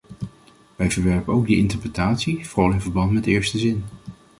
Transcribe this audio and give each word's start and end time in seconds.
Wij 0.75 0.91
verwerpen 0.91 1.33
ook 1.33 1.45
die 1.47 1.57
interpretatie, 1.57 2.47
vooral 2.47 2.71
in 2.71 2.81
verband 2.81 3.11
met 3.11 3.23
de 3.23 3.31
eerste 3.31 3.57
zin. 3.57 3.83